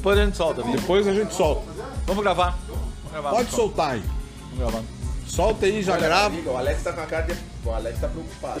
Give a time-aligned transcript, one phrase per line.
[0.00, 0.62] Depois a gente solta.
[0.62, 0.80] Vitor.
[0.80, 1.62] Depois a gente solta.
[2.06, 2.58] Vamos gravar.
[2.68, 3.30] Vamos gravar.
[3.30, 4.02] Pode soltar aí.
[4.50, 4.84] Vamos gravar.
[5.26, 6.34] Solta aí, já grava.
[6.46, 7.34] O Alex tá com a cara de.
[7.64, 8.60] O Alex tá preocupado.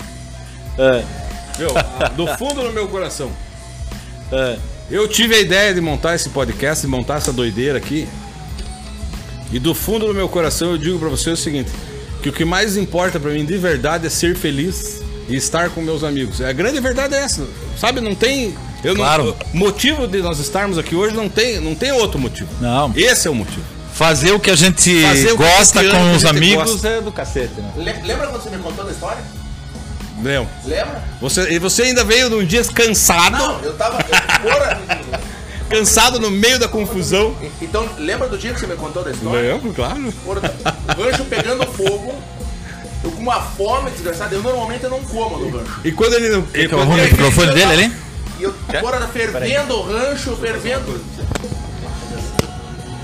[0.78, 1.04] É,
[1.58, 1.70] Meu,
[2.16, 3.30] do fundo do meu coração.
[4.32, 4.58] é.
[4.90, 8.08] Eu tive a ideia de montar esse podcast, de montar essa doideira aqui.
[9.52, 11.70] E do fundo do meu coração eu digo pra você o seguinte:
[12.22, 15.80] que o que mais importa pra mim de verdade é ser feliz e estar com
[15.80, 16.40] meus amigos.
[16.42, 17.46] A grande verdade é essa.
[17.78, 18.54] Sabe, não tem.
[18.82, 19.24] Eu Claro.
[19.24, 22.48] não, o motivo de nós estarmos aqui hoje não tem, não tem outro motivo.
[22.60, 22.92] Não.
[22.96, 23.62] Esse é o motivo.
[23.92, 26.24] Fazer o que a gente Fazer o que gosta a gente ama, com que os
[26.24, 26.88] amigos gosta.
[26.88, 27.70] é do cacete, né?
[27.76, 29.22] Le- Lembra quando você me contou da história?
[30.22, 30.48] Lembra?
[30.64, 31.04] Lembra?
[31.20, 33.98] Você, e você ainda veio num dia cansado, Não, eu tava.
[34.00, 34.80] eu- Porra!
[35.68, 37.34] cansado no meio da confusão.
[37.60, 39.52] Então, lembra do dia que você me contou da história?
[39.54, 40.12] Lembro, claro.
[40.24, 40.54] Porra,
[40.98, 42.14] o rancho pegando fogo.
[43.04, 44.34] Eu com uma fome desgraçada.
[44.34, 45.80] Eu normalmente eu não como no rancho.
[45.84, 46.40] E quando ele não.
[46.40, 47.92] e Que é o quando do ele- microfone dele ali?
[48.40, 50.98] E eu, fora fervendo o rancho, fervendo.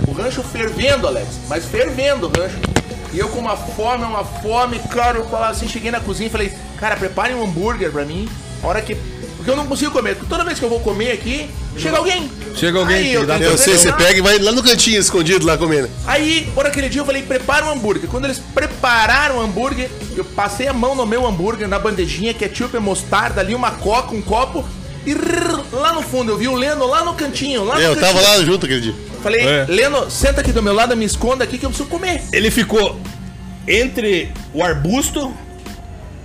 [0.08, 1.28] O rancho fervendo, Alex.
[1.46, 2.56] Mas fervendo o rancho.
[3.12, 6.30] E eu com uma fome, uma fome, claro, eu falava assim, cheguei na cozinha e
[6.30, 8.26] falei, cara, prepare um hambúrguer pra mim.
[8.62, 8.96] A hora que.
[9.36, 10.14] Porque eu não consigo comer.
[10.14, 12.30] Porque toda vez que eu vou comer aqui, chega alguém.
[12.54, 14.62] Chega alguém Aí, que eu, dá Eu que sei, você pega e vai lá no
[14.62, 15.90] cantinho escondido lá comendo.
[16.06, 18.08] Aí, por aquele dia eu falei, prepara um hambúrguer.
[18.08, 22.74] Quando eles prepararam o hambúrguer, eu passei a mão no meu hambúrguer, na bandejinha, ketchup
[22.74, 24.64] e mostarda, ali uma coca, um copo.
[25.06, 27.84] E rrr, lá no fundo, eu vi o Leno lá no cantinho, lá no É,
[27.86, 28.06] Eu cantinho.
[28.14, 28.94] tava lá junto aquele dia.
[29.22, 29.64] Falei, É.
[29.68, 32.22] Leno, senta aqui do meu lado, me esconda aqui que eu preciso comer.
[32.32, 32.98] Ele ficou
[33.68, 35.32] entre o arbusto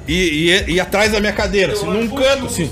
[0.07, 2.69] e, e- e atrás da minha cadeira, assim, num canto, assim.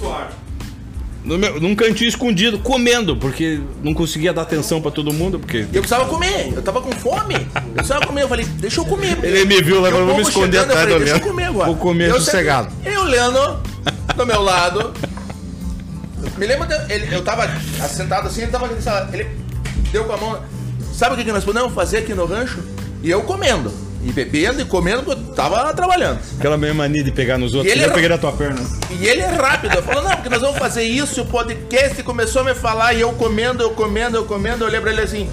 [1.24, 5.60] No meu- num cantinho escondido, comendo, porque não conseguia dar atenção pra todo mundo, porque.
[5.72, 7.36] E eu precisava comer, eu tava com fome.
[7.36, 9.18] Eu precisava comer, eu falei, deixa eu comer.
[9.22, 11.06] Ele me viu lá, E o mas vou me esconder chegando, eu atrás falei, do
[11.06, 11.66] Deixa eu comer agora.
[11.68, 12.72] Vou comer eu sossegado.
[12.72, 13.62] sentei- Eu, Leno,
[14.16, 14.94] do meu lado.
[16.38, 17.48] Me lembra, de- ele, eu tava
[17.88, 18.70] sentado assim, ele tava
[19.14, 19.28] ele
[19.92, 20.42] deu com a mão.
[20.94, 22.60] Sabe o que, que nós podemos fazer aqui no rancho?
[23.02, 23.72] E eu comendo.
[24.02, 26.20] E bebendo e comendo, porque eu tava trabalhando.
[26.38, 27.70] Aquela minha mania de pegar nos outros.
[27.70, 28.60] E ele eu era- peguei na tua perna.
[28.98, 29.76] E ele é rápido.
[29.76, 33.02] Eu falo, não, porque nós vamos fazer isso, o podcast começou a me falar, e
[33.02, 35.30] eu comendo, eu comendo, eu comendo, eu lembro ele assim.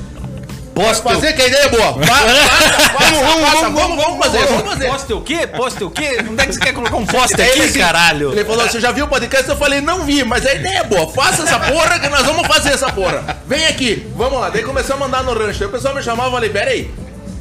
[0.76, 1.94] Posso fazer que a ideia é boa.
[2.04, 4.88] Faça, vamos, vamos fazer, vamos fazer.
[4.88, 5.46] Poste o quê?
[5.46, 6.18] Poste o quê?
[6.30, 8.32] Onde é que você quer colocar um poste Aí ele aqui, assim, caralho?
[8.32, 9.48] Ele falou, você já viu o podcast?
[9.48, 11.08] Eu falei, não vi, mas a ideia é boa.
[11.08, 13.38] Faça essa porra que nós vamos fazer essa porra.
[13.46, 14.50] Vem aqui, vamos lá.
[14.50, 15.62] Daí começamos a andar no rancho.
[15.62, 16.90] Aí o pessoal me chamava e falei, pera aí.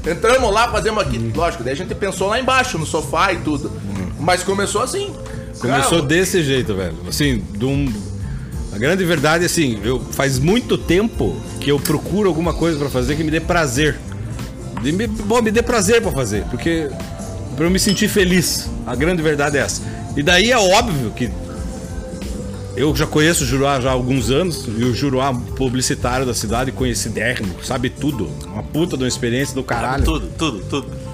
[0.08, 1.18] Entramos lá, fazemos aqui.
[1.36, 3.70] Lógico, daí a gente pensou lá embaixo, no sofá e tudo.
[4.18, 5.14] Mas começou assim.
[5.60, 6.96] Começou desse jeito, velho.
[7.06, 8.15] Assim, de um.
[8.76, 12.90] A grande verdade é assim, eu faz muito tempo que eu procuro alguma coisa pra
[12.90, 13.98] fazer que me dê prazer.
[14.82, 16.90] De me, bom, me dê prazer pra fazer, porque
[17.56, 18.70] pra eu me sentir feliz.
[18.86, 19.82] A grande verdade é essa.
[20.18, 21.32] E daí é óbvio que
[22.76, 26.74] eu já conheço o Juruá já há alguns anos, e o Juruá publicitário da cidade,
[26.74, 28.30] conhecidérrimo, sabe tudo.
[28.46, 30.04] Uma puta de uma experiência do caralho.
[30.04, 31.05] Tudo, tudo, tudo.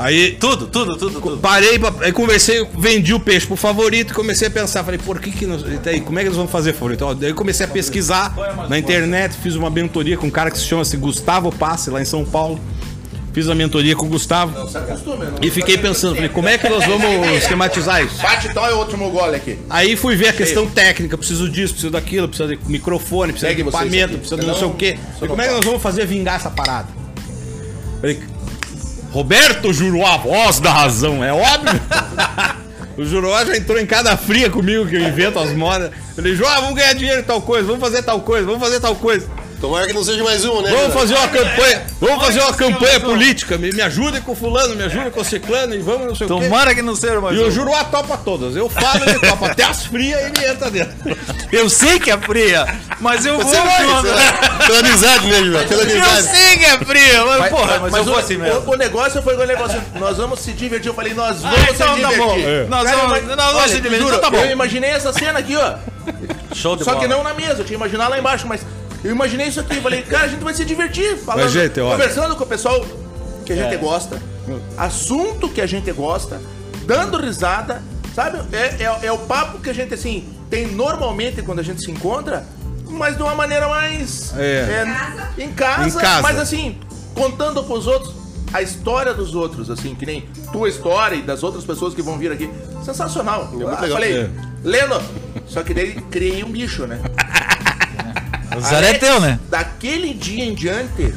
[0.00, 1.38] Aí Tudo, tudo, tudo, tudo.
[1.38, 4.84] Parei, aí conversei, vendi o peixe pro favorito e comecei a pensar.
[4.84, 7.02] Falei, por que que nós, e aí, como é que nós vamos fazer favorito?
[7.04, 8.34] Ó, daí comecei a pesquisar
[8.68, 12.00] na internet, fiz uma mentoria com um cara que se chama -se Gustavo Passe, lá
[12.00, 12.60] em São Paulo.
[13.32, 16.58] Fiz a mentoria com o Gustavo se acostume, não- e fiquei pensando, falei, como é
[16.58, 18.20] que nós vamos esquematizar isso?
[18.20, 19.56] Bate então é o último gole aqui.
[19.70, 23.62] Aí fui ver a questão técnica, preciso disso, preciso daquilo, preciso de microfone, preciso Segue
[23.62, 24.98] de equipamento, preciso de não sei o quê.
[24.98, 26.88] Não, Falei, como é que nós vamos fazer vingar essa parada?
[28.00, 28.18] Falei,
[29.10, 31.80] Roberto Juruá, voz da razão, é óbvio.
[32.96, 35.90] o Juruá já entrou em cada fria comigo que eu invento as modas.
[36.14, 38.94] Falei, João, vamos ganhar dinheiro em tal coisa, vamos fazer tal coisa, vamos fazer tal
[38.96, 39.26] coisa.
[39.60, 40.70] Tomara que não seja mais uma, né?
[40.70, 43.58] Vamos fazer uma campanha, vamos fazer uma campanha política.
[43.58, 46.44] Me, me ajudem com fulano, me ajudem com ciclano e vamos não sei o quê.
[46.44, 47.50] Tomara que não seja mais E o.
[47.50, 48.54] Juruá topa todas.
[48.54, 49.46] Eu falo, ele topa.
[49.48, 50.94] Até as frias ele entra dentro.
[51.50, 52.66] Eu sei que é fria,
[53.00, 53.44] mas eu vou.
[53.48, 54.66] Você vai, você vai.
[54.66, 55.66] Pela amizade, né, Julião?
[55.66, 56.36] Pela Eu amizade.
[56.36, 58.60] sei que é fria, mas, porra, mas, eu o, vou assim mesmo.
[58.60, 59.82] o, o negócio foi o negócio.
[59.96, 60.88] Nós vamos se divertir.
[60.88, 62.18] Eu falei, nós vamos Ah, se então tá divertir.
[62.18, 62.38] bom.
[62.38, 62.64] É.
[62.68, 64.44] Nós Cara, vamos, mas- nós vamos olha, se divertir, juro, então tá bom.
[64.44, 65.74] Eu imaginei essa cena aqui, ó.
[66.54, 67.02] Show de Só bola.
[67.02, 68.60] que não na mesa, eu tinha imaginado lá embaixo, mas
[69.04, 69.80] eu imaginei isso aqui.
[69.80, 71.92] Falei, cara, a gente vai se divertir, falando, Mas, gente, olha.
[71.92, 72.84] conversando com o pessoal
[73.44, 74.20] que a gente gosta,
[74.76, 76.40] assunto que a gente gosta,
[76.84, 77.82] dando risada,
[78.14, 78.38] sabe?
[78.52, 81.90] É, é, é o papo que a gente, assim, tem normalmente quando a gente se
[81.90, 82.44] encontra,
[82.88, 84.32] mas de uma maneira mais.
[84.36, 84.84] É.
[85.38, 86.22] em, casa, Em casa.
[86.22, 86.78] mas assim,
[87.14, 88.14] contando pros outros
[88.52, 90.22] a história dos outros, assim, que nem
[90.52, 92.50] tua história e das outras pessoas que vão vir aqui.
[92.82, 93.50] Sensacional.
[93.52, 93.76] Eu legal.
[93.88, 94.30] falei, É.
[94.64, 95.00] Leno,
[95.46, 96.98] só que daí criei um bicho, né?
[98.58, 99.38] O Zé é teu, né?
[99.48, 101.14] Daquele dia em diante.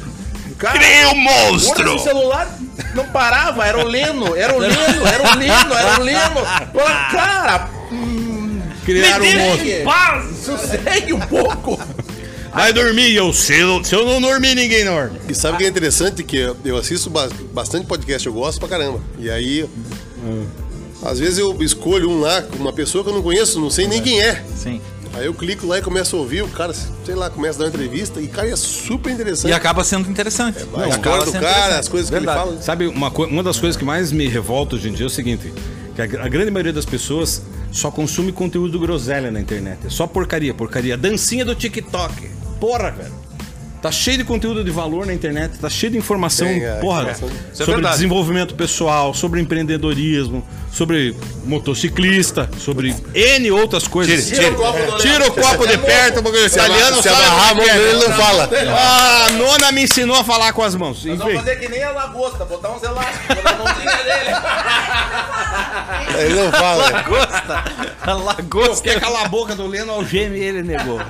[0.58, 1.96] Cara, Criei um porra, monstro!
[1.96, 2.60] esse celular
[2.94, 4.76] não parava, era o Leno, era o Leno,
[5.08, 6.42] era o Leno, era o Leno.
[7.12, 7.70] Cara,
[8.86, 9.66] Criaram um monstro.
[9.66, 11.80] segue, sossegue um pouco.
[12.54, 13.16] Vai dormir.
[13.16, 15.20] Eu, se eu, se eu não dormir, ninguém dorme.
[15.30, 16.24] E sabe o que é interessante?
[16.24, 19.00] Que eu- eu assisto ba- bastante podcast, eu gosto pra caramba.
[19.18, 19.68] E aí,
[21.04, 23.88] às vezes eu escolho um lá, com uma pessoa que eu não conheço, não sei
[23.88, 24.44] nem quem é.
[24.56, 24.82] Sim.
[25.14, 27.66] Aí eu clico lá e começo a ouvir, o cara, sei lá, começa a dar
[27.66, 29.52] uma entrevista e, cara, é super interessante.
[29.52, 30.60] E acaba sendo interessante.
[30.60, 31.80] a Não, história acaba do cara, interessante.
[31.80, 32.40] as coisas que Verdade.
[32.40, 32.62] ele fala.
[32.62, 35.54] Sabe, uma, uma das coisas que mais me revolta hoje em dia é o seguinte:
[35.96, 37.42] que a, a grande maioria das pessoas
[37.72, 39.80] só consome conteúdo groselha na internet.
[39.86, 40.96] É só porcaria, porcaria.
[40.98, 42.30] Dancinha do TikTok.
[42.60, 43.12] Porra, velho.
[43.82, 47.10] Tá cheio de conteúdo de valor na internet, tá cheio de informação, Tem, é, porra,
[47.10, 47.96] é sobre verdade.
[47.96, 54.28] desenvolvimento pessoal, sobre empreendedorismo, sobre motociclista, sobre N outras coisas.
[54.28, 57.54] Tira o copo do Tira o copo de perto, porque esse aliano se amarrar a
[57.54, 58.50] o mão dele, não fala.
[58.70, 61.04] Ah, a nona me ensinou a falar com as mãos.
[61.04, 61.18] Nós Enfim.
[61.18, 64.32] vamos fazer que nem a lagosta, botar uns elásticos na mãozinha dele.
[66.20, 66.84] Ele não fala.
[66.92, 67.64] Lagosta.
[68.02, 68.84] A lagosta.
[68.84, 71.02] Quer calar a boca do Leno, algeme ele negou.